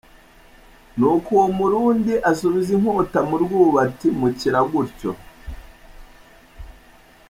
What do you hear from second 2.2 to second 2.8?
asubiza